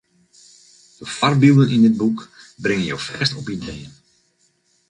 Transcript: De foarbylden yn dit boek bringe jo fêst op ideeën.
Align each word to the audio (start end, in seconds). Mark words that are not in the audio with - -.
De 0.97 1.05
foarbylden 1.17 1.71
yn 1.75 1.85
dit 1.87 1.97
boek 2.01 2.19
bringe 2.65 2.85
jo 2.91 2.97
fêst 3.07 3.37
op 3.39 3.47
ideeën. 3.55 3.93